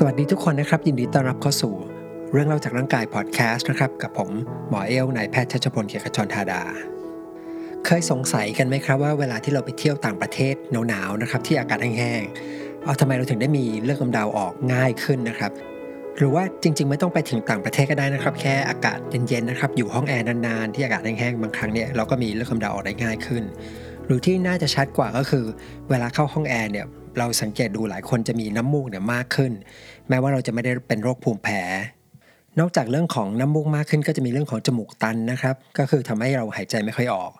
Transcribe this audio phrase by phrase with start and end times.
[0.00, 1.74] สวัสดีทุกคนนะครับ ยินดีต้อนรับเข้าสู่
[2.32, 4.30] เรื่องเล่าจากร่างกายพอดแคสต์นะครับ กับผม
[4.68, 6.62] หมอเอลนายแพทย์ชัชพลเกียรติชรธาดา
[7.84, 10.54] เคยสงสัยกันไหมครับว่าเวลาที่เราไปเที่ยวต่างประเทศ
[10.88, 15.52] หนาวๆนะครับที่อากาศแห้งๆเอาทำไมเราถึงได้มีเลือดกำเดาออกง่ายขึ้นนะครับ
[16.16, 23.42] หรือว่าจริง ๆ ไม่ต้องไปถึงต่างประเทศก็ได้นะครับ แค่อากาศเย็นๆนะครับอยู่ห้องแอร์นานๆที่อากาศแห้งๆบางครั้งเนี่ยเราก็มีเลือดกำเดาออกได้ง่ายขึ้น
[24.06, 25.44] หรือที่น่าจะชัดกว่าก็คือ
[25.90, 26.86] เวลาเข้าห้องแอร์เนี่ย
[27.18, 29.52] เราสังเกตดูหลายคนจะมีน้ำมูกเนี่ยมากขึ้น
[30.08, 31.62] แม้ว่าเราจะไม่ได้เป็นโรคภูมิแพ้
[32.60, 37.32] นอกจากเรื่องของน้ำมูกมากขึ้น ก็จะมีเรื่องของจมูกตันนะครับ ก็คือทำให้เราหายใจไม่ค่อยออก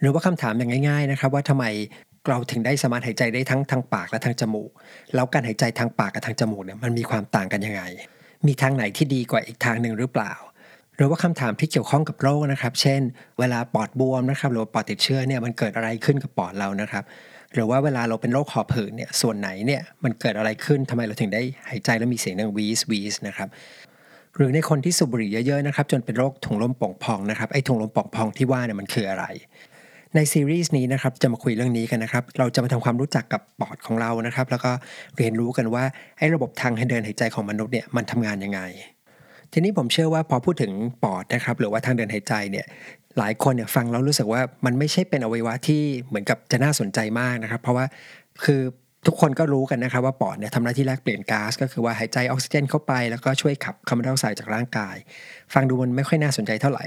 [0.00, 1.64] หรือว่าคำถามอย่างง่าย ๆนะครับ ว่าทำไม
[2.28, 4.70] เราถึงได้สามารถหายใจได้ทั้งทางปากและทางจมูก
[5.14, 7.82] แล้วการหายใจทางปากกับทางจมูกเนี่ยมันมีความต่างกันยังไง
[8.46, 10.32] มีทางไหนที่ดีกว่าอีกทางหนึ่งหรือเปล่า
[10.96, 13.00] หรือว่าคำถามที่เกี่ยวข้องกับโรคนะครับ เช่น
[13.38, 17.04] เวลาปอดบวมนะครับ หรือปอดติดเชื้อเนี่ยมันเกิดอะไรขึ้นกับปอดเรานะครับ
[17.54, 23.48] หรือว่าเวลาเราเป็นโรคหอบหืดเนี่ยส่วนไหนเนี่ยมันเกิดอะไรขึ้นทำไมเราถึงได้หายใจแล้วมีเสียงดังวีสวีสนะครับ
[24.36, 29.24] หรือในคนที่สูบบุหรี่เยอะๆนะครับจนเป็นโรคถุงลมป่องพองนะครับไอ้ถุงลมป่องพองที่ว่าเนี่ยมันคืออะไร
[30.14, 34.72] ในซีรีส์นี้นะครับจะมาคุยเรื่องนี้กันนะครับเราจะมาทำความรู้จักกับปอดของเรานะครับแล้วก็
[35.16, 35.84] เรียนรู้กันว่า
[36.18, 38.60] ไอ้ระบบทางเดินหายใจของมนุษย์เนี่ยมันทำงานยังไง
[39.58, 42.66] ทีนี้ผมเชื่อว่าพอพูดถึงปอดนะครับหรือว่าทางเดินหายใจเนี่ย
[43.18, 47.84] หลายคนเนี่ยฟังแล้วรู้สึกว่ามันไม่ใช่เป็นอวัยวะที่เหมือนกับจะน่าสนใจมากนะครับ เพราะว่า
[48.44, 48.60] คือ
[49.06, 54.96] ทุกคนก็รู้กันนะครับว่าปอดเนี่ยทำหน้าที่แลกเปลี่ยนก๊าซก็คือว่าหายใจออกซิเจนเข้าไป แล้วก็ช่วยขับคาร์บอนไดออกไซด์จากร่างกาย
[55.54, 56.84] ฟังดูมันไม่ค่อยน่าสนใจเท่าไหร่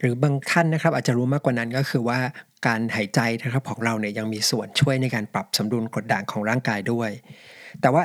[0.00, 2.18] หรือบางท่านนะครับอาจจะรู้มากกว่านั้นก็คือว่า
[2.66, 7.10] การหายใจนะครับของเราเนี่ยยังมีส่วนช่วยในการปรับสมดุลกรดด่างของร่างกายด้วย
[7.80, 8.02] แต่ว่า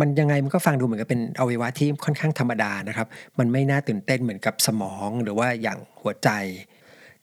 [0.00, 3.06] มันยังไงมันก็ฟังดูเหมือนกับเป็นอวัยวะที่ค่อนข้างธรรมดานะครับ
[3.38, 6.30] มันไม่น่าตื่นเต้นเหมือนกับสมองหรือว่าอย่างหัวใจ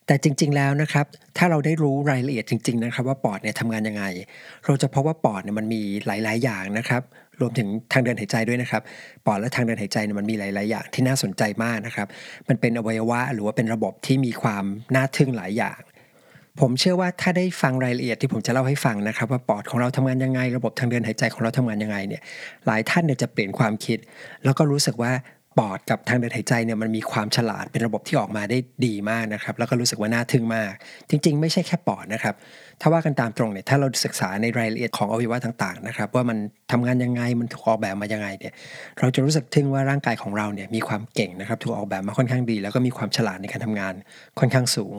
[0.07, 1.05] แต่จริง ๆ แล้วนะครับ
[1.37, 4.03] ถ้าเราได้รู้รายละเอียดจริง ๆ นะครับว่าปอดเนี่ยทำงานยังไง
[4.65, 7.01] เราจะพบว่าปอดเนี่ยมันมีหลาย ๆ อย่างนะครับ
[7.41, 8.81] รวมถึงทางเดินหายใจด้วยนะครับ
[9.25, 12.07] ปอดและทางเดินหายใจเนี่ยมันมีหลาย ๆ อย่างที่น่าสนใจมากนะครับ
[12.49, 14.63] มันเป็นอวัยวะหรือว่าเป็นระบบที่มีความ
[14.95, 15.79] น่าทึ่งหลายอย่าง
[16.61, 22.21] ผมเชื่อว่าถ้าได้ฟังรายละเอียดที่ผมจะเล่าให้ฟังนะครับ ว่าปอดของเราทำงานยังไง ระบบทางเดินหายใจของเราทำงานยังไงเนี่ย
[22.67, 23.97] หลายท่านเนี่ยจะเปลี่ยนความคิด
[24.43, 25.11] แล้วก็รู้สึกว่า
[25.59, 30.71] ปอดกับทางเดินหายใจเนี่ยมันมีความฉลาดเป็นระบบที่ออกมาได้ดีมากนะครับ แล้วก็รู้สึกว่าน่าทึ่งมาก
[31.09, 32.35] จริง ๆ ไม่ใช่แค่ปอดนะครับ
[32.81, 36.37] ถ้าว่ากันตามตรงเนี่ยถ้าเราศึกษาในรายละเอียดของอวัยวะต่างๆนะครับว่ามัน
[36.71, 38.53] ทำงานยังไงมันถูกออกแบบมายังไงเนี่ย
[38.99, 43.93] เราจะรู้สึกทึ่งว่าร่างกายของเราเนี่ยมีความเก่งนะครับถูกออกแบบมาค่อนข้างดี แล้วก็มีความฉลาดในการทำงาน
[44.39, 44.95] ค่อนข้างสูง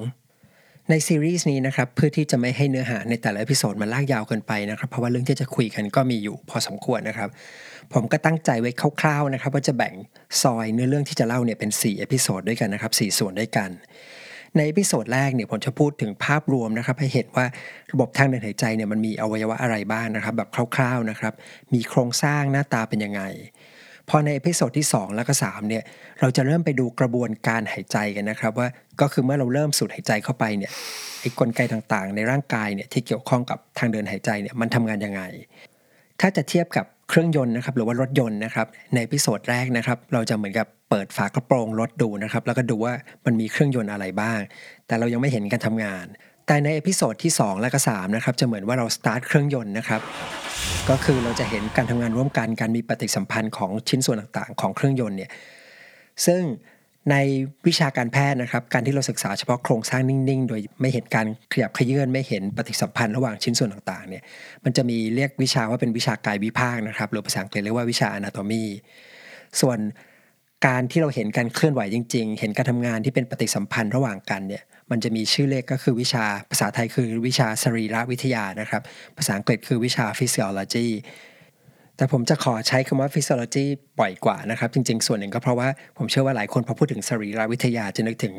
[0.91, 7.29] ในซีรีส์นี้นะครับเพื่อที่จะไม่ให้เนื้อหาในแต่ละ episode มันลากยาวเกินไปนะครับ เพราะว่าเรื่องที่จะคุยกันก็มีอยู่พอสมควรนะครับ
[7.93, 9.95] ผมก็ตั้งใจไว้คร่าวๆนะครับ ว่าจะแบ่ง
[10.43, 13.71] ซอยเนื้อเรื่องที่จะเล่าเนี่ยเป็น4 episode ด้วยกันนะครับ4ส่วนด้วยกัน
[14.57, 17.47] ใน episode แรกเนี่ยผมจะพูดถึงภาพรวมนะครับ ให้เห็นว่า
[17.93, 21.33] ระบบทางเดินหายใจเนี่ยมันมีอวัยวะอะไรบ้างนะครับ แบบคร่าวๆนะครับ
[21.75, 23.23] มีโครงสร้างหน้าตาเป็นยังไง
[24.09, 25.83] พอใน episode ที่ 2 แล้วก็3เนี่ย
[26.21, 28.69] เราจะเริ่มไปดูกระบวนการหายใจกันนะครับ ว่า
[29.01, 30.71] ก็คือเมื่อเราเริ่มสูดหายใจเข้าไปเนี่ย
[31.21, 35.23] ไอ้กลไกต่างๆ ในร่างกายเนี่ยที่เกี่ยวข้องกับทางเดินหายใจเนี่ยมันทำงานยังไง
[36.21, 42.93] ถ้าจะเทียบกับเครื่องยนต์นะครับหรือว่ารถยนต์นะครับใน episode แรกนะครับ เราจะเหมือนกับเปิดฝากระโปรงรถดูนะครับ แล้วก็ดูว่า
[43.25, 44.39] มันมีเครื่องยนต์อะไรบ้าง
[44.87, 46.07] แต่เรายังไม่เห็นการทำงาน
[46.47, 50.01] แต่ใน episode ที่ 2 และก็3นะครับจะเหมือนว่าเราสตาร์ทเครื่องยนต์นะครับ
[50.91, 55.31] ก็คือเราจะเห็นการทำงานร่วมกันการมีปฏิสัมพันธ์ของชิ้นส่วนต่างๆ ของเครื่องยนต์เนี่ย
[56.27, 56.43] ซึ่ง
[57.11, 57.17] ใน
[57.67, 64.23] วิชาการแพทย์นะครับ การที่เราศึกษาเฉพาะโครงสร้างนิ่งๆ โดยไม่เห็นการขยับขยื่นไม่เห็นปฏิสัมพันธ์ระหว่างชิ้นส่วนต่างๆเนี่ย
[64.65, 68.65] มันจะมีเรียกวิชาว่าเป็นวิชากายวิภาคนะครับหรือภาษาอังกฤษเรียกว่าวิชา anatomy
[69.61, 69.79] ส่วน
[70.67, 78.83] การที่เราเห็นการเคลื่อนไหวจริง ๆ เห็นการทำงานที่เป็นปฏิสัมพันธ์ระหว่างกันเนี่ย มันจะมีชื่อเลขก็คือวิชาภาษาไทยคือวิชาสรีรวิทยานะครับ
[79.19, 80.89] ภาษาอังกฤษคือวิชา physiology
[81.97, 83.65] แต่ผมจะขอใช้คำว่า physiology
[84.01, 85.69] บ่อยกว่านะครับ จริง ๆ ส่วนหนึ่งก็เพราะว่า
[85.99, 88.35] ผมเชื่อว่าหลายคนพอพูดถึงสรีรวิทยาจะนึกถึง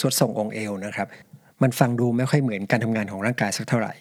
[0.00, 1.08] ทรวดทรงองค์เอวนะครับ
[1.62, 3.94] มันฟังดูไม่ค่อยเหมือนการทำงานของร่างกายสักเท่าไหร่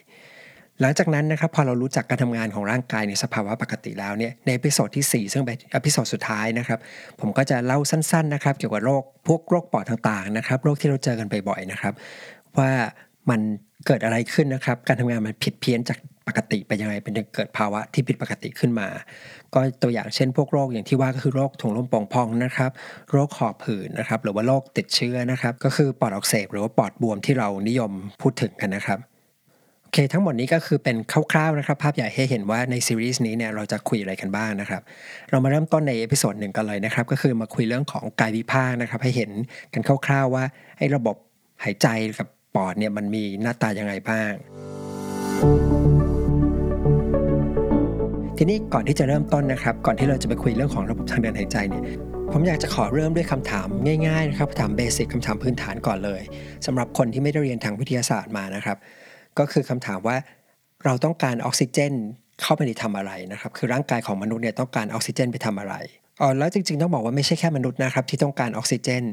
[0.81, 6.79] หลังจากนั้นนะครับพอเรารู้จักการทำงานของร่างกายในสภาวะปกติแล้วเนี่ยใน episode ที่ 4 ซึ่งเป็น episode สุดท้ายนะครับ
[7.19, 11.93] ผมก็จะเล่าสั้นๆนะครับเกี่ยวกับโรคพวกโรคปอดต่างๆนะครับโรคที่เราเจอกันบ่อยๆนะครับ
[12.57, 12.71] ว่า
[13.29, 13.39] มัน
[13.85, 18.87] เกิดอะไรขึ้นนะครับ การทำงานมันผิดเพี้ยนจากปกติไปยังไงเป็นเกิดภาวะที่ผิดปกติขึ้นมา
[19.53, 22.71] ก็ตัวอย่างเช่น พวกโรคอย่างที่ว่าก็คือโรคถุงลมโป่งพองนะครับ
[23.11, 28.99] โรคหอบหืดนะครับ หรือว่าโรคติดเชื้อนะครับ ก็คือปอดอักเสบหรือว่าปอดบวมที่เรานิยมพูดถึงกันนะครับ
[29.89, 30.97] โอเคทั้งหมดนี้ก็คือเป็น
[31.31, 34.81] คร่าวๆนะครับ ภาพใหญ่ให้เห็นว่าในซีรีส์นี้เนี่ยเราจะคุยอะไรกันบ้างนะครับ
[35.29, 39.31] เรามาเริ่มต้นใน episode หนึ่งกันเลยนะครับ ก็คือมาคุยเรื่องของกายวิภาคนะครับ ให้เห็น
[39.73, 40.43] กันคร่าวๆว่า
[40.77, 41.15] ไอ้ระบบ
[41.63, 41.87] หายใจ
[42.17, 44.31] กับปอดเนี่ยมันมีหน้าตายังไงบ้าง
[48.37, 51.83] ทีนี้ก่อนที่จะเริ่มต้นนะครับ ก่อนที่เราจะไปคุยเรื่องของระบบทางเดินหายใจเนี่ย
[52.31, 53.67] ผมอยากจะขอเริ่มด้วยคำถาม
[54.07, 56.21] ง่ายๆนะครับถามเบสิกคำถามพื้นฐานก่อนเลย
[56.65, 58.79] สำหรับคนที่ไม่ได้เรียนทางวิทยาศาสตร์มานะครับ
[59.39, 60.17] ก็คือคำถามว่า
[60.85, 61.93] เราต้องการออกซิเจน
[62.41, 65.75] เข้าไปในทำอะไรนะครับคือร่างกายของมนุษย์เนี่ยต้องการออกซิเจนไปทำอะไร
[66.21, 69.03] อ๋อแล้วจริงๆต้องบอกว่าไม่ใช่แค่มนุษย์นะครับที่ต้องการออกซิเจน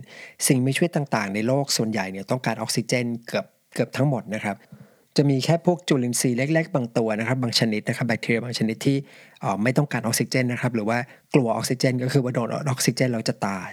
[0.47, 4.57] สิ่งมีชีวิตต่างๆ ในโลกส่วนใหญ่เนี่ยต้องการออกซิเจนเกือบเกือบทั้งหมดนะครับ
[5.17, 8.97] จะมีแค่พวกจุลินทรีย์เล็ก ๆ บางตัวนะครับ บางชนิดนะครับแบคทีเรียบางชนิดที่
[9.63, 10.99] ไม่ต้องการออกซิเจนนะครับหรือว่า
[11.35, 13.71] กลัวออกซิเจน ก็คือว่าโดนออกซิเจนเราจะตาย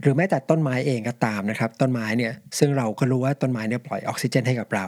[0.00, 4.86] หรือแม้แต่ต้นไม้เองก็ตามนะครับ ต้นไม้เนี่ยซึ่งเราก็รู้ว่าต้นไม้เนี่ยปล่อยออกซิเจนให้กับเรา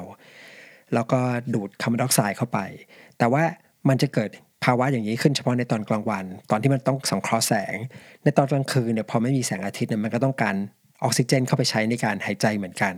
[0.94, 1.20] แล้วก็
[1.54, 2.58] ดูดคาร์บอนไดออกไซด์เข้าไป
[3.18, 3.42] แต่ว่า
[3.88, 4.30] มันจะเกิด
[4.64, 7.76] ภาวะอย่างนี้ขึ้นเฉพาะในตอนกลางวัน ตอนที่มันต้องสังเคราะห์แสง
[8.24, 10.54] ในตอนกลางคืนเนี่ยพอไม่มีแสงอาทิตย์เนี่ยมันก็ต้องการ
[11.04, 12.94] ออกซิเจน เข้าไปใช้ในการหายใจเหมือนกัน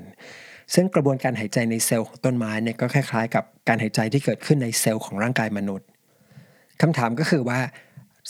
[0.75, 5.87] ซึ่งกระบวนการหายใจในเซลล์ของต้นไม้เนี่ยก็คล้ายๆ กับการหายใจที่เกิดขึ้นในเซลล์ของร่างกายมนุษย์
[6.83, 7.59] คำถามก็คือว่า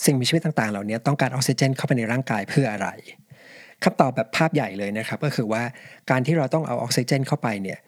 [0.05, 2.89] สิ่งมีชีวิตต่างๆ เหล่านี้ต้องการออกซิเจน เข้าไปในร่างกายเพื่ออะไร
[3.85, 5.63] คำตอบแบบภาพใหญ่เลยนะครับก็คือว่า
[6.11, 7.79] การที่เราต้องเอาออกซิเจน เข้าไปเนี่ย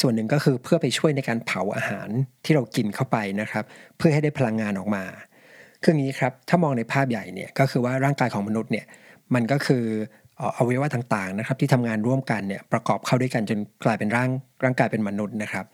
[0.00, 2.08] ส่วนหนึ่งก็คือเพื่อไปช่วยในการเผาอาหาร
[2.44, 3.64] ที่เรากินเข้าไปนะครับ
[3.96, 5.04] เพื่อให้ได้พลังงานออกมา
[5.82, 8.86] คืออย่างนี้ครับ ถ้ามองในภาพใหญ่เนี่ยก็คือว่าร่างกายของมนุษย์เนี่ย
[9.34, 9.84] มันก็คือ
[10.56, 14.30] อวัยวะต่างๆนะครับ ที่ทำงานร่วมกันเนี่ยประกอบเข้าด้วยกันจนกลายเป็นร่าง
[14.64, 15.64] ร่างกายเป็นมนุษย์นะครับ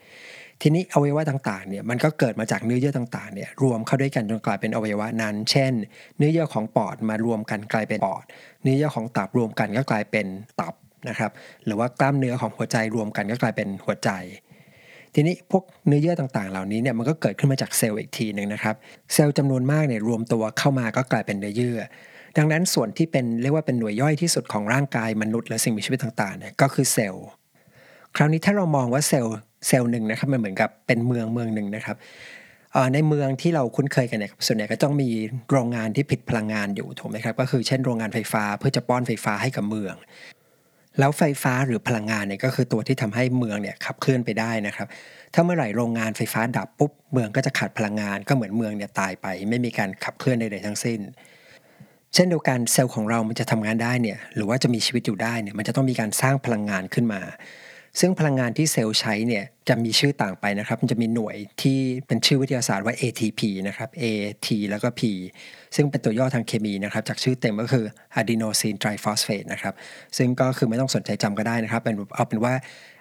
[0.62, 5.72] ทีนี้อวัยวะต่างๆเนี่ยมันก็เกิดมาจากเนื้อเยื่อต่างๆเนี่ยรวมเข้าด้วยกันจนกลายเป็นอวัยวะนั้น เช่น
[6.16, 8.24] เนื้อเยื่อของปอดมารวมกันกลายเป็นปอด
[8.62, 10.26] เนื้อเยื่อของตับรวมกันก็กลายเป็น
[10.60, 10.74] ตับ
[11.08, 11.30] นะครับ
[11.66, 14.10] หรือว่ากล้ามเนื้อของหัวใจรวมกันก็กลายเป็นหัวใจ
[15.14, 18.74] ทีนี้พวกเนื้อเยื่อต่างๆ เหล่านี้เนี่ยมันก็เกิดขึ้นมาจากเซลล์อีกทีหนึ่งนะครับ
[19.12, 21.78] เซลล์จำนวนมากเนี่ยรวมตัวเข้ามาก็กลายเป็นเนื้อเยื่อ
[22.36, 27.26] ดังนั้นส่วนที่เป็นเรียกว่าเป็นหน่วยย่อยที่สุดของร่างกายมนุษย์และสิ่งมีชีวิตต่างๆเนี่ยก็คือเซลล์
[28.16, 29.36] คราวนี้ถ้าเรามองว่าเซลล์
[29.66, 31.96] เซลล์หนึ่งนะครับมันเหมือนกับเป็นเมืองเมืองหนึ่งนะครับ
[32.94, 35.08] ในเมืองที่เราคุ้นเคยกันเนี่ยส่วนใหญ่ก็ต้องมี
[35.50, 39.94] โรงงานที่ผลิตพลังงานอยู่ถูกไหมครับก็คือเช่นโรงงานไฟฟ้าเพื่อจะป้อนไฟฟ้าให้กับเมือง
[40.98, 44.88] แล้วไฟฟ้าหรือพลังงานเนี่ยก็คือตัวที่ทำให้เมืองเนี่ยขับเคลื่อนไปได้นะครับ
[45.34, 51.00] ถ้าเมื่อไหร่โรงงานไฟฟ้าดับปุ๊บเมืองก็จะขาดพลังงานก็เหมือนเมืองเนี่ยตายไป ไม่มีการขับเคลื่อนใดๆทั้งสิ้น
[52.14, 57.20] เช่นเดียวกันเซลล์ของเรามันจะทำงานได้เนี่ยหรือว่าจะมีชีวิตอยู่ได้เนี่ยมันจะต้องมีการสร้างพลังงานขึ้นมา
[58.00, 65.00] ซึ่งพลังงานที่เซลล์ใช้เนี่ยจะมีชื่อต่างไปนะครับ มันจะมีหน่วยที่เป็นชื่อวิทยาศาสตร์ว่า ATP นะครับ AT แล้วก็ P
[65.74, 67.84] ซึ่งเป็นตัวย่อทางเคมีนะครับ จากชื่อเต็มก็คือ
[68.20, 69.74] adenosine triphosphate นะครับ
[70.16, 72.54] ซึ่งก็คือไม่ต้องสนใจจำก็ได้นะครับเป็นเอาเป็นว่า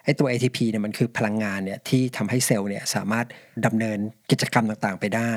[0.04, 3.25] ไอ้ตัว ATP เนี่ยมันคือพลังงานเนี่ยที่ทำให้เซลล์เนี่ยสามารถ
[3.66, 4.00] ดำเนิน
[4.31, 5.34] กิจกรรมต่างๆ ไปได้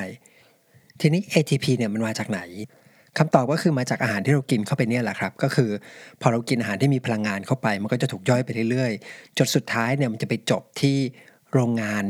[1.01, 2.41] ทีนี้ ATP เนี่ยมันมาจากไหน
[3.19, 5.71] คำตอบก็คือมาจากอาหารที่เรากินเข้าไปเนี่ยแหละครับ ก็คือ
[6.21, 10.97] พอเรากินอาหารที่มีพลังงานเข้าไป มันก็จะถูกย่อยไปเรื่อยๆ จนสุดท้ายเนี่ยมันจะไปจบที่
[11.53, 12.05] โรงงาน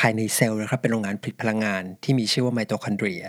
[0.00, 3.22] ภายในเซลล์นะครับ เป็นโรงงานผลิตพลังงานที่มีชื่อว่าไมโตคอนเดรีย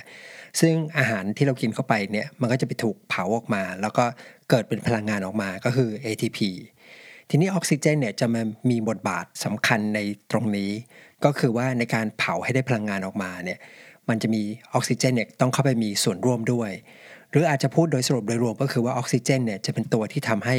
[0.59, 4.05] ซึ่งอาหารที่เรากินเข้าไปเนี่ยมันก็จะไปถูกเผาออกมา แล้วก็
[4.49, 6.39] เกิดเป็นพลังงานออกมาก็คือ ATP
[7.29, 9.99] ทีนี้ออกซิเจนเนี่ยจะมามีบทบาทสำคัญใน
[10.31, 10.71] ตรงนี้
[11.25, 13.59] ก็คือว่าในการเผาให้ได้พลังงานออกมาเนี่ย
[14.09, 14.41] มันจะมี
[14.73, 16.71] ออกซิเจนเนี่ยต้องเข้าไปมีส่วนร่วมด้วย
[17.33, 20.55] หรืออาจจะพูดโดยสรุปโดยรวมก็คือว่าออกซิเจนเนี่ยจะเป็นตัวที่ทำให้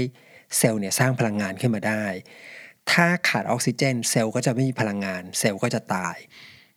[0.58, 2.04] เซลล์เนี่ยสร้างพลังงานขึ้นมาได้
[2.90, 6.16] ถ้าขาดออกซิเจน เซลล์ก็จะไม่มีพลังงาน เซลล์ก็จะตาย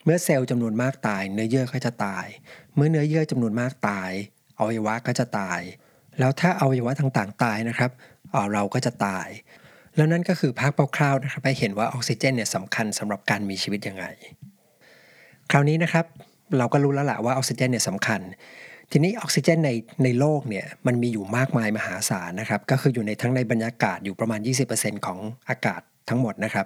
[0.03, 2.25] เมื่อเซลล์จำนวนมากตาย เนื้อเยื่อก็จะตาย
[2.75, 4.11] เมื่อเนื้อเยื่อจำนวนมากตาย
[4.59, 5.59] อวัยวะก็จะตาย
[6.19, 7.91] แล้วถ้าอวัยวะต่างๆ ตายนะครับ
[8.53, 9.27] เราก็จะตาย
[9.95, 14.05] แล้วนั่นก็คือภาพคร่าวๆนะครับให้เห็นว่าออกซิเจนเนี่ยสำคัญสำหรับการมีชีวิตยังไง
[15.51, 16.05] คราวนี้นะครับ
[16.57, 18.21] เราก็รู้แล้วแหละว่าออกซิเจนเนี่ยสำคัญ
[18.91, 19.71] ทีนี้ออกซิเจนใน
[20.03, 24.39] ในโลกเนี่ยมันมีอยู่มากมายมหาศาลนะครับ ก็คืออยู่ในทั้งในบรรยากาศอยู่ประมาณ
[24.73, 26.65] 20%ของอากาศทั้งหมดนะครับ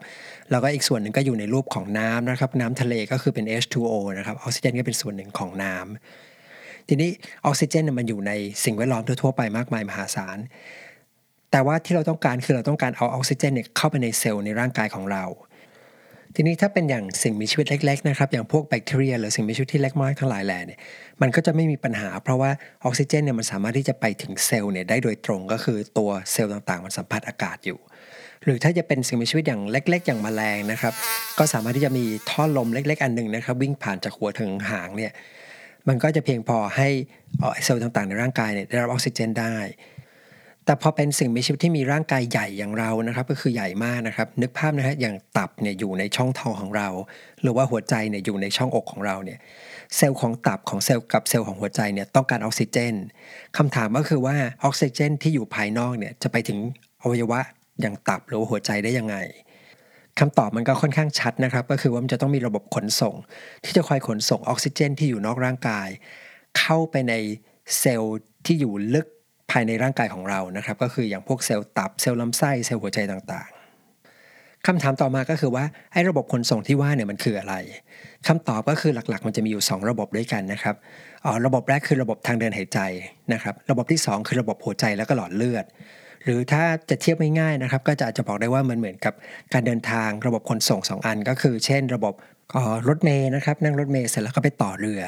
[0.51, 7.09] แล้วก็อีกส่วนหนึ่งก็อยู่ในรูปของน้ำนะครับ น้ำทะเลก็คือเป็น H2O นะครับออกซิเจนก็เป็นส่วนหนึ่งของน้ำทีนี้
[7.45, 8.31] ออกซิเจนมันอยู่ใน
[8.63, 10.37] สิ่งแวดล้อมทั่วๆไปมากมายมหาศาล
[11.51, 15.23] แต่ว่าที่เราต้องการคือเราต้องการเอาออกซิเจนเนี่ยเข้าไปในเซลล์ในร่างกายของเรา
[16.35, 20.79] ทีนี้ถ้าเป็นอย่างสิ่งมีชีวิตเล็กๆนะครับอย่างพวกแบคทีเรียหรือสิ่งมีชีวิตที่เล็กมากทั้งหลายแหล่เนี่ย
[21.21, 22.51] มันก็จะไม่มีปัญหา เพราะว่า
[22.85, 27.79] ออกซิเจนเนี่ยมันสามารถที่จะไปถึงเซลล์เนี่ยได้โดยตรงก็คือตัวเซลล์ต่างๆ มันสัมผัสอากาศอยู่
[28.43, 30.93] หรือถ้าจะเป็นสิ่งมีชีวิตอย่างเล็ก ๆ อย่างแมลงนะครับ
[31.39, 35.11] ก็สามารถที่จะมีท่อลมเล็ก ๆ อันหนึ่งนะครับวิ่งผ่านจากหัวถึงหางเนี่ย
[35.87, 36.87] มันก็จะเพียงพอให้
[37.63, 39.55] เซลล์ต่างๆ ในร่างกายเนี่ยได้รับออกซิเจนได้
[40.65, 46.87] แต่พอเป็นสิ่งมีชีวิตที่มีร่างกายใหญ่อย่างเรานะครับ ก็คือใหญ่มากนะครับ นึกภาพนะฮะอย่างตับเนี่ยอยู่ในช่องท้องของเรา
[47.41, 49.39] หรือว่าหัวใจเนี่ยอยู่ในช่องอกของเราเนี่ย
[49.95, 52.93] เซลล์ของตับของเซลล์กับเซลล์ของหัวใจเนี่ยต้องการออกซิเจน
[53.57, 56.59] คำถามก็คือว่าออกซิเจน ที่อยู่ภายนอกเนี่ยจะไปถึง
[57.01, 57.39] อวัยวะ
[57.81, 59.15] อย่างตับหรือหัวใจได้ยังไง
[60.19, 63.15] คำตอบมันก็ค่อนข้างชัดนะครับ ก็คือว่ามันจะต้องมีระบบขนส่ง
[63.63, 65.87] ที่จะคอยขนส่งออกซิเจน ที่อยู่นอกร่างกาย
[66.59, 67.13] เข้าไปใน
[67.79, 69.07] เซลล์ที่อยู่ลึก
[69.51, 77.55] ภายในร่างกายของเรานะครับ ก็คืออย่างพวกเซลล์ตับเซลล์ลำไส้เซลล์หัวใจต่างๆคำถามต่อมาก็คือว่าไอ้ระบบขนส่งที่ว่าเนี่ยมันคืออะไร
[78.27, 80.75] คำตอบก็คือหลักๆ มันจะมีอยู่ 2 ระบบด้วยกันนะครับ
[81.25, 82.79] อ๋อระบบแรกคือระบบทางเดินหายใจ
[83.33, 85.65] นะครับ ระบบที่ 2 คือระบบหัวใจแล้วก็หลอดเลือด
[86.23, 89.13] หรือถ้าจะเทียบง่ายๆนะครับ ก็จะอาจจะบอกได้ว่ามันเหมือนกับ
[89.53, 92.13] การเดินทางระบบขนส่ง 2 อัน ก็คือ เช่น ระบบ
[92.87, 95.01] รถเมย์นะครับนั่งรถเมย์เสร็จแล้วก็ไปต่อเรือ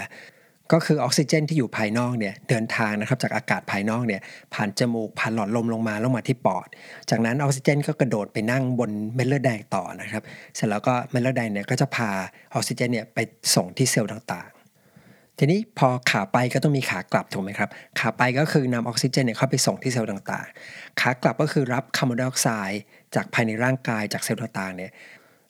[0.71, 4.21] ก็คือออกซิเจนที่อยู่ภายนอกเนี่ยเดินทางนะครับจากอากาศภายนอกเนี่ย
[4.53, 6.67] ผ่านจมูกผ่านหลอดลมลงมาล้วมาที่ปอด
[7.09, 10.23] จากนั้นออกซิเจนก็กระโดดไปนั่งบนเม็ดเลือดแดงต่อนะครับ
[10.55, 12.09] เสร็จแล้วก็เม็ดเลือดแดงเนี่ยก็จะพา
[12.53, 13.19] ออกซิเจนเนี่ยไป
[13.55, 22.81] ส่งที่เซลล์ต่างๆ ทีนี้พอขาไปก็ต้องมีขากลับถูกไหมครับขาไปก็คือนำออกซิเจนเนี่ยเข้าไปส่งที่เซลล์ต่างๆ ขากลับก็คือรับคาร์บอนไดออกไซด์
[23.15, 24.91] จากภายในร่างกายจากเซลล์ต่างๆเนี่ย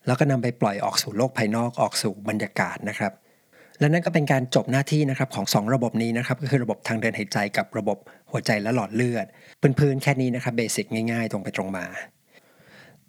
[0.08, 3.14] แล้วก็นำไปปล่อยออกสู่โลกภายนอกออกสู่บรรยากาศนะครับ
[3.80, 7.98] และนั่นก็เป็นการจบหน้าที่นะครับของ 2 ระบบนี้นะครับก็คือระบบทางเดินหายใจกับระบบ
[8.32, 9.26] หัวใจและหลอดเลือด
[9.80, 11.86] พื้นๆแค่นี้นะครับ basic ง่ายๆ ตรงไปตรงมา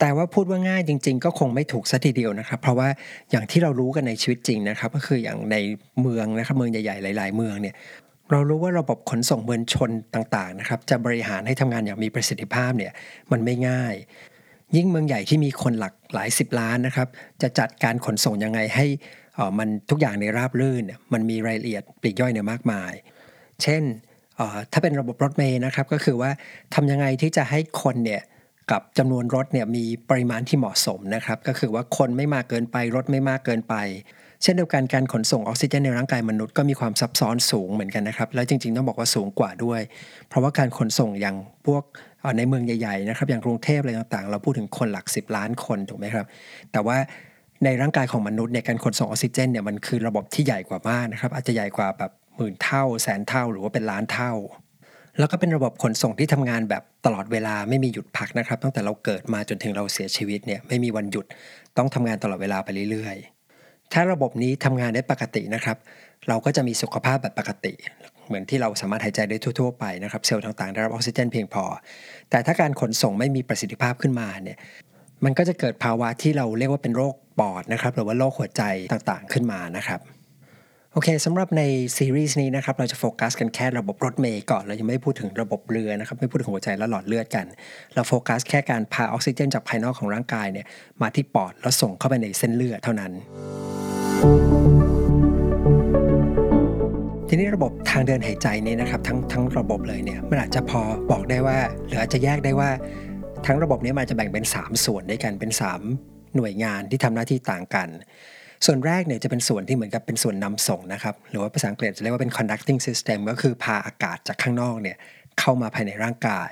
[0.00, 2.88] แต่ว่าพูดว่าง่ายจริง ๆ ก็คงไม่ถูกสัทีเดียวนะครับ เพราะว่า
[3.30, 5.56] อย่างที่เรารู้กันในชีวิตจริงนะครับ ก็คืออย่างใน
[6.00, 7.75] เมืองนะครับเมืองใหญ่ๆหลาย ๆ เมืองเนี่ย
[8.30, 12.92] เรารู้ว่าระบบขนส่งมวลชนต่างๆนะครับจะบริหารให้ทำงานอย่างมีประสิทธิภาพเนี่ย
[13.33, 13.94] มันไม่ง่าย
[14.76, 17.09] ยิ่งเมืองใหญ่ที่มีคนหลักหลายสิบล้านนะครับ
[17.42, 18.87] จะจัดการขนส่งยังไงให้
[19.59, 22.93] มันทุกอย่างในราบรื่น มันมีรายละเอียดปลีกย่อยเนี่ยมากมาย
[23.62, 23.83] เช่น
[24.73, 26.31] ถ้าเป็นระบบรถเมย์นะครับก็คือว่า
[26.75, 28.23] ทำยังไงที่จะให้คนเนี่ย
[28.71, 33.75] กับจำนวนรถเนี่ยมีปริมาณที่เหมาะสมนะครับ ก็คือว่าคนไม่มากเกินไปรถไม่มากเกินไป
[34.43, 39.81] เช่นเดียวกันการขนส่งออกซิเจนในร่างกายมนุษย์ก็มีความซับซ้อนสูงเหมือนกันนะครับ แล้วจริงๆต้องบอกว่าสูงกว่าด้วย
[40.29, 41.37] เพราะว่าการขนส่งอย่าง
[41.67, 41.83] พวก
[42.38, 46.26] ในเมืองใหญ่ๆนะครับอย่างกรุงเทพอะไรต่างๆ เราพูดถึงคนหลัก 10 ล้านคนถูกไหมครับ
[46.73, 46.97] แต่ว่า
[47.64, 54.32] ในร่างกายของมนุษย์เนี่ยการขนส่งออกซิเจนเนี่ยมันคือระบบที่ใหญ่กว่ามากนะครับ อาจจะใหญ่กว่าแบบหมื่นเท่า แสนเท่าหรือว่าเป็นล้านเท่า
[55.18, 61.26] แล้วก็เป็นระบบขนส่งที่ทำงานแบบตลอดเวลาไม่มีหยุดพักนะครับ ตั้งแต่เราเกิดมาจนถึงเราเสียชีวิตเนี่ยไม่มีวันหยุด
[61.76, 65.76] ต้องทำงานตลอดเวลาไปเรื่อยๆ ถ้าระบบนี้ทำงานได้ปกตินะครับ
[66.28, 67.73] เราก็จะมีสุขภาพแบบปกติ
[68.26, 71.64] เหมือนที่เราสามารถหายใจได้ทั่วๆไปนะครับเซลล์ต่างๆได้รับออกซิเจนเพียงพอ
[72.30, 74.58] แต่ถ้าการขนส่งไม่มีประสิทธิภาพขึ้นมาเนี่ย
[75.25, 78.62] มันก็จะเกิดภาวะที่เราเรียกว่าเป็นโรคปอดนะครับหรือว่าโรคหัวใจ
[78.93, 80.00] ต่างๆขึ้นมานะครับ
[80.93, 81.62] โอเคสำหรับใน
[81.97, 87.47] ซีรีส์นี้นะครับเราจะโฟกัสกันแค่ระบบรถเมย์ก่อนเรายังไม่พูดถึงระบบเรือนะครับไม่พูดถึงหัวใจและหลอดเลือดกัน
[87.95, 90.66] เราโฟกัสแค่การพาออกซิเจนจากภายนอกของร่างกายเนี่ย
[91.02, 93.12] มาที่ปอดแล้วส่งเข้าไปในเส้นเลือดเท่านั้น
[97.28, 102.71] ทีนี้ระบบทางเดินหายใจนี้นะครับทั้งทั้งระบบเลยเนี่ยมันอาจจะพอบอกได้ว่าหรืออาจจะแยกได้ว่า
[103.47, 105.51] ทั้งระบบนี้มันจะแบ่งเป็น 3 ส่วนด้วยกันเป็น
[105.95, 107.89] 3 หน่วยงานที่ทำหน้าที่ต่างกัน
[108.67, 114.97] ส่วนแรกเนี่ยจะเป็นส่วนที่เหมือนกับเป็นส่วนนำส่งนะครับหรือว่าภาษาอังกฤษจะเรียกว่าเป็น conducting system ก็คือพาอากาศจากข้างนอกเนี่ย
[115.41, 116.51] เข้ามาภายในร่างกาย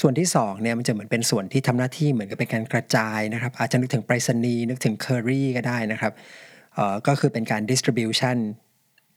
[0.00, 6.12] ส่วนที่2เนี่ยมันจะเหมือนเป็นส่วนที่ทำหน้าที่เหมือนกับเป็นการกระจายนะครับ อาจจะนึกถึงไปรษณีย์นึกถึงเคอรี่ก็ได้นะครับ
[7.06, 8.36] ก็คือเป็นการ distribution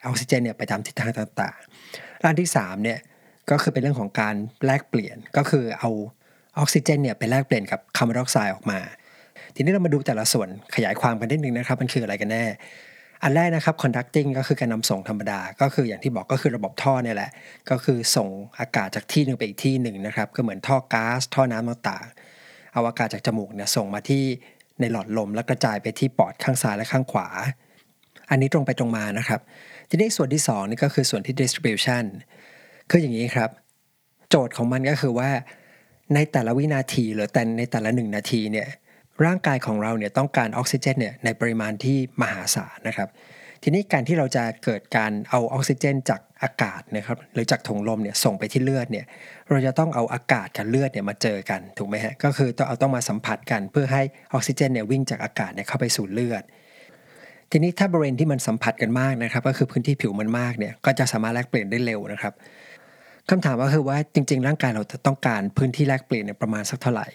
[0.06, 3.00] ออกซิเจนเนี่ยไปตามทิศทางต่างๆ ด้านที่3เนี่ย
[3.50, 5.92] ก็คือเป็นเรื่องของการแลกเปลี่ยนก็คือเอา
[6.60, 8.80] ออกซิเจนเนี่ยไปแลกเปลี่ยนกับคาร์บอนไดออกไซด์ออกมา
[9.56, 12.46] ทีนี้เรามาดูแต่ละส่วนขยายความกันนิดนึงนะครับ มันคืออะไรกันแน่
[13.24, 17.32] อันแรกนะครับ conducting ก็คือการนำส่งธรรมดา ก็คืออย่างที่บอกก็คือระบบท่อเนี่ยแหละ
[17.70, 18.28] ก็คือส่ง
[18.60, 24.24] อากาศจากที่หนึ่งไปอีกที่หนึ่งนะครับ ก็เหมือนท่อก๊าซท่อน้ำต่างๆ เอาอากาศจากจมูกเนี่ยส่งมาที่
[24.80, 27.28] ในหลอดลมแล้วกระจายไปที่ปอดข้างซ้ายและข้างขวา
[28.30, 29.40] อันนี้ตรงไปตรงมานะครับ
[29.90, 32.04] ทีนี้ส่วนที่2นี่ก็คือส่วนที่ distribution
[32.90, 33.50] คืออย่างนี้ครับ
[34.30, 35.30] โจทย์ของมันก็คือว่า
[36.16, 38.68] ในแต่ละวินาทีหรือแต่ในแต่ละหนึ่งนาทีเนี่ย
[39.26, 43.10] ร่างกายของเราเนี่ยต้องการออกซิเจนเนี่ยในปริมาณที่มหาศาลนะครับ
[43.64, 49.06] ทีนี้การที่เราจะเกิดการเอาออกซิเจนจากอากาศนะครับหรือจากถุงลมเนี่ยส่งไปที่เลือดเนี่ย
[49.50, 54.02] เราจะต้องเอาอากาศกับเลือดเนี่ยมาเจอกันถูกไหมฮะก็คือต้องเอาต้องมาสัมผัสกันเพื่อให้
[54.34, 56.44] ออกซิเจนเนี่ยวิ่งจากอากาศเนี่ยเข้าไปสู่เลือด
[57.52, 62.34] ทีนี้ถ้าบริเวณที่มันสัมผัสกันมากนะครับ ก็คือพื้นที่ผิวมันมากเนี่ยก็จะสามารถแลกเปลี่ยนได้เร็วนะครับ
[63.30, 67.08] คำถามก็คือว่าจริง ๆ ร่างกายเราจะต้องการพื้นที่แลกเปลี่ยนเนี่ยประมาณสักเท่าไหร่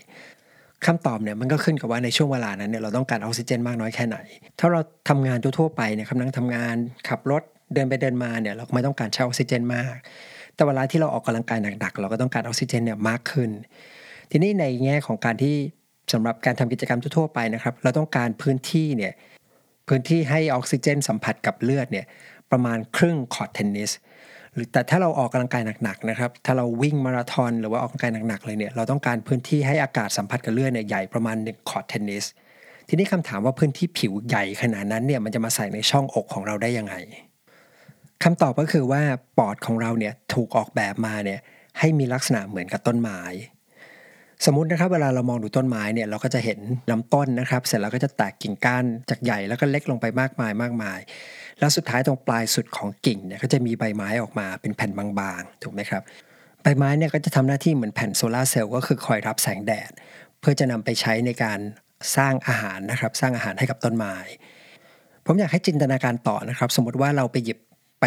[0.86, 4.18] คำตอบเนี่ยมันก็ขึ้นกับว่าในช่วงเวลานั้นเนี่ยเราต้องการออกซิเจนมากน้อยแค่ไหน
[4.58, 6.76] ถ้าเราทำงานทั่วๆไปเนี่ยกำลังทำงาน
[7.08, 7.42] ขับรถ
[7.74, 9.94] เดินไปเดินมาเนี่ยเราไม่ต้องการใช้ออกซิเจนมาก
[10.54, 13.50] แต่เวลาที่เราออกกำลังกายหนักๆเราก็ต้องการออกซิเจนเนี่ยมากขึ้น
[14.30, 15.54] ทีนี้ในแง่ของการที่
[16.12, 19.12] สำหรับการทำกิจกรรมทั่วๆไปนะครับ เราต้องการพื้นที่เนี่ย
[19.88, 22.06] พื้นที่ให้ออกซิเจนสัมผัสกับเลือดเนี่ย
[22.50, 23.90] ประมาณครึ่งคอร์ตเทนนิส
[24.56, 32.24] หรือแต่ถ้าเราออกกำลังกายหนักๆนะครับ ถ้าเราวิ่งมาราธอนหรือว่าออกกำลังกายหนักๆเลยเนี่ย เราต้องการพื้นที่ให้อากาศสัมผัสกับเลือดเนี่ยใหญ่ประมาณ1คอร์ตเทนนิส
[32.88, 36.94] ทีนี้คำถามว่าพื้นที่ผิวใหญ่ขนาดนั้นเนี่ยมันจะมาใส่ในช่องอกของเราได้ยังไง
[38.24, 39.02] คำตอบก็คือว่า
[39.38, 41.40] ปอดของเราเนี่ยถูกออกแบบมาเนี่ย
[41.78, 43.20] ให้มีลักษณะเหมือนกับต้นไม้
[44.44, 46.58] สมมตินะครับเวลาเรามองดูต้นไม้เนี่ยเราก็จะเห็น
[46.90, 50.98] ลำต้นนะครับ เสร็จแล้วก็จะแตกกิ่งก้านจากใหญ่แล้วก็เล็กลงไปมากมายมากมาย
[51.58, 56.02] แล้วสุดท้ายตรงปลายสุดของกิ่งเนี่ยก็จะมีใบไม้ออกมาเป็นแผ่นบางๆ ถูกไหมครับ
[56.62, 59.90] ใบไม้เนี่ยก็จะทำหน้าที่เหมือนแผ่นโซลาเซลล์ก็คือคอยรับแสงแดด
[60.40, 61.58] เพื่อจะนำไปใช้ในการ
[62.16, 64.16] สร้างอาหารนะครับ สร้างอาหารให้กับต้นไม้
[65.26, 67.58] ผมอยากให้จินตนาการต่อนะครับ สมมติว่าเราไปหยิบ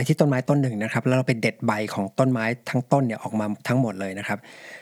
[0.08, 4.40] ที่ต้นไม้ต้นหนึ่งนะครับ แล้วเราไปเด็ดใบของต้นไม้ทั้งต้นเนี่ยออกมาทั้งหมดเลยนะครับ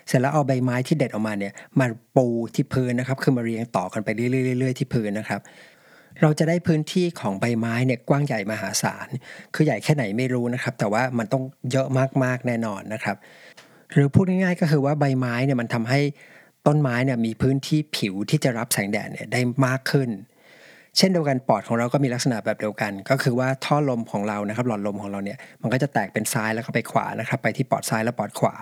[0.07, 5.41] เสร็จแล้วเอาใบไม้ที่เด็ดออกมาเนี่ยมาปูที่พื้นนะครับ คือมาเรียงต่อกันไปเรื่อยๆที่พื้นนะครับ
[6.21, 9.07] เราจะได้พื้นที่ของใบไม้เนี่ยกว้างใหญ่มหาศาล
[9.53, 11.88] คือใหญ่แค่ไหนไม่รู้นะครับ แต่ว่ามันต้องเยอะ
[12.24, 13.15] มากๆแน่นอนนะครับ
[13.93, 16.00] หรือพูดง่ายๆก็คือว่าใบไม้เนี่ยมันทำให้
[16.67, 20.09] ต้นไม้เนี่ยมีพื้นที่ผิวที่จะรับแสงแดดเนี่ยได้มากขึ้น
[20.97, 28.55] เช่นเดียวกันปอดของเราก็มีลักษณะแบบเดียวกัน ก็คือว่าท่อลมของเรานะครับ หลอดลมของเราเนี่ยมันก็จะแตกเป็นซ้ายแล้วก็ไปขวานะครับไปที่ปอดซ้ายและปอดขวา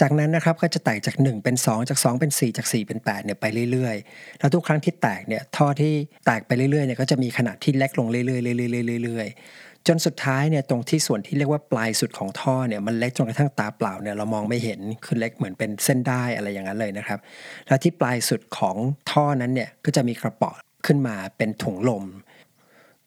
[0.00, 5.92] จากนั้นนะครับก็จะแตกจาก 1 เป็น 2 จาก 2 เป็น 4 จาก 4 เป็น8เนี่ยไปเรื่อยๆ แล้วทุกครั้งที่แตกเนี่ยท่อที่
[6.26, 17.18] แตกไปเรื่อยๆเนี่ยก็จะมีขนาดที่เล็กลงเรื่อยๆเรื่อยๆเรื่อยๆจนสุดท้ายเนี่ยตรงที่ส่วนที่เรียกว่าปลายสุดของท่อเนี่ยมันเล็กจนกระทั่งตาเปล่าเนี่ยเรามองไม่เห็นคือเล็กเหมือนเป็นเส้นได้อะไรอย่างนั้นเลยนะครับ
[17.66, 18.76] แล้วที่ปลายสุดของ
[19.10, 20.52] ท่อนั้นเนี่ยก็จะมีกระป๋อ
[20.86, 22.04] ขึ้นมาเป็นถุงลม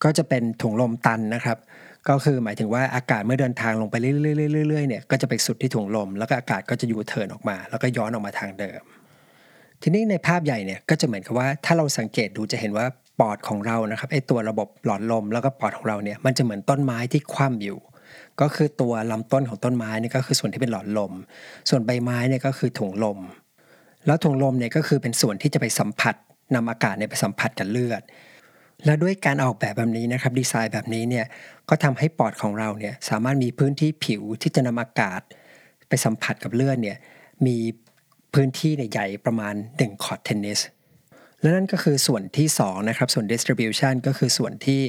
[0.03, 1.57] ก็จะเป็นถุงลมตันนะครับ
[2.09, 8.81] ก็คือหมายถึงว่าอากาศเมื่อเดินทางลงไปเรื่อยๆเนี่ยก็จะไปสุดที่ถุงลม แล้วก็อากาศก็จะยูเทิร์นออกมา แล้วก็ย้อนออกมาทางเดิม
[9.81, 12.85] ทีนี้ในภาพใหญ่เนี่ยก็จะเหมือนกับว่าถ้าเราสังเกตดูจะเห็นว่า
[13.19, 17.79] ปอดของเรานะครับไอตัวระบบหลอดลมแล้วก็ปอดของเราเนี่ยมันจะเหมือนต้นไม้ที่คว่ำอยู่
[18.41, 21.11] ก็คือตัวลำต้นของต้นไม้นี่ก็คือส่วนที่เป็นหลอดลม
[21.69, 23.19] ส่วนใบไม้เนี่ยก็คือถุงลม
[24.05, 26.15] แล้วถุงลมเนี่ยก็คือเป็นส่วนที่จะไปสัมผัส
[26.55, 28.01] นำอากาศเนี่ยไปสัมผัสกับเลือด
[28.85, 31.25] และด้วยการออกแบบแบบนี้นะครับดีไซน์แบบนี้เนี่ย
[31.69, 35.21] ก็ทำให้ปอดของเราเนี่ยสามารถมีพื้นที่ผิวที่จะนำอากาศ
[35.87, 36.97] ไปสัมผัสกับเลือดเนี่ย
[37.45, 37.57] มี
[38.33, 40.59] พื้นที่ใหญ่ประมาณ1คอร์ดเทนนิส
[41.41, 44.81] และนั่นก็คือส่วนที่2นะครับส่วน distribution ก็คือส่วนที่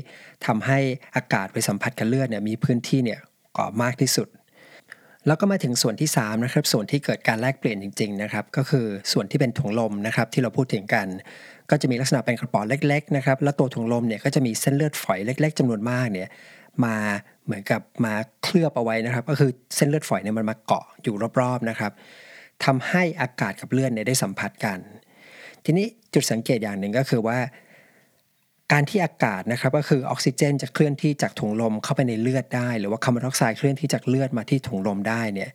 [0.47, 0.79] ทำให้
[1.17, 3.21] อากาศไปสัมผัสกับเลือดเนี่ยมีพื้นที่เนี่ย
[3.57, 4.29] ก่อมากที่สุด
[5.27, 11.07] แล้วก็มาถึงส่วนที่3นะครับส่วนที่เกิดการแลกเปลี่ยนจริงๆนะครับก็คือส่วนที่เป็นถุงลมนะครับที่เราพูดถึงกัน
[11.71, 16.29] ก็จะมีลักษณะเป็นกระป๋องเล็กๆนะครับแล้วตัวถุงลมเนี่ยก็จะมีเส้นเลือดฝอยเล็ก ๆจำนวนมากเนี่ย
[16.85, 16.97] มา
[17.45, 21.93] เหมือนกับมาเคลือบเอาไว้นะครับ ก็คือเส้นเลือดฝอยเนี่ยมันมาเกาะอยู่รอบๆนะครับ
[22.65, 24.79] ทำให้อากาศกับเลือดเนี่ยได้สัมผัสกัน
[25.65, 27.39] ทีนี้จุดสังเกตอย่างหนึ่งก็คือว่า
[28.73, 35.51] การที่อากาศนะครับก็คือออกซิเจนจะเคลื่อนที่จากถุงลมเข้าไปในเลือดได้ หรือว่าคาร์บอนไดออกไซด์เคลื่อนที่จากเลือดมาที่ถุงลมได้เนี่ย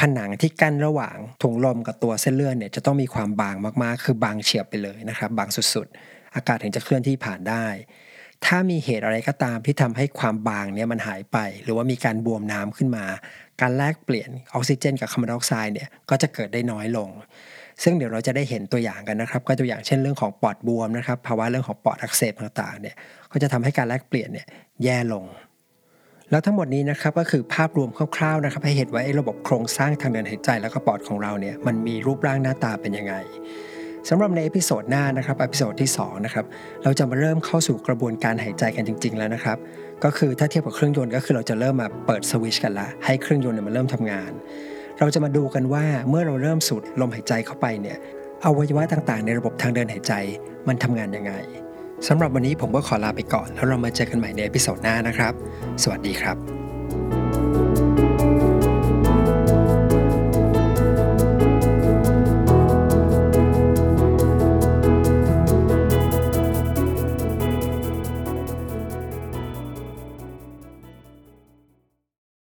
[0.00, 7.66] ผนังที่กั้นระหว่างถุงลมกับตัวเส้นเลือดเนี่ยจะต้องมีความบางมากๆ คือบางเฉียบไปเลยนะครับบางสุดๆ อากาศถึงจะเคลื่อนที่ผ่านได้
[8.46, 13.04] ถ้ามีเหตุอะไรก็ตามที่ทำให้ความบางเนี่ยมันหายไป หรือว่ามีการบวมน้ำขึ้นมา
[13.60, 17.10] การแลกเปลี่ยนออกซิเจน กับคาร์บอนไดออกไซด์เนี่ยก็จะเกิดได้น้อยลง
[17.82, 22.96] ซึ่งเดี๋ยวเราจะได้เห็นตัวอย่างกันนะครับ ก็ตัวอย่างเช่นเรื่องของปอดบวมนะครับภาวะเรื่องของปอดอักเสบต่างๆเนี่ย
[23.32, 24.46] ก็จะทำให้การแลกเปลี่ยนเนี่ย
[24.84, 25.24] แย่ลง
[26.30, 33.14] แล้วทั้งหมดนี้นะครับก็คือภาพรวมคร่าวๆนะครับให้เห็นว่าไอ้ระบบโครงสร้างทางเดินหายใจแล้วก็ปอดของเราเนี่ยมันมีรูปร่างหน้าตาเป็นยังไง
[34.08, 36.44] สำหรับใน episode หน้านะครับ episode ที่2นะครับ
[36.82, 39.58] เราจะมาเริ่มเข้าสู่กระบวนการหายใจกันจริง ๆ แล้วนะครับ
[40.04, 44.32] ก็คือถ้าเทียบกับเครื่องยนต์ก็คือเราจะเริ่มมาเปิดสวิตช์กันละให้เครื่องยนต์เนี่ยมันเริ่มทำงาน
[45.00, 47.98] เราจะมาดูกันว่าเมื่อเราเริ่มสูดลมหายใจเข้าไปเนี่ย
[48.44, 50.12] อวัยวะต่างๆ ในระบบทางเดินหายใจ
[50.68, 51.32] มันทำงานยังไง
[52.08, 55.32] สำหรับวันนี้ผมก็ขอลาไปก่อน แล้วเรามาเจอกันใหม่ในเอพิโซดหน้านะครับ
[55.82, 56.59] สวัสดีครับ